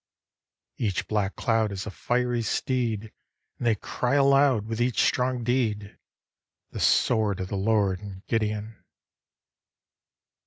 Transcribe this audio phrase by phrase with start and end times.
[0.77, 3.11] Each black cloud Is a fiery steed.
[3.59, 5.95] And they cry aloud With each strong deed,
[6.71, 8.83] "The sword of the Lord and Gideon."